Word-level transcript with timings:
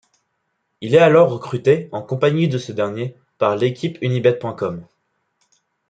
Il 0.81 0.95
est 0.95 0.97
alors 0.97 1.29
recruté, 1.29 1.87
en 1.91 2.01
compagnie 2.01 2.47
de 2.47 2.57
ce 2.57 2.71
dernier, 2.71 3.15
par 3.37 3.55
l'équipe 3.55 3.99
Unibet.com. 4.01 4.83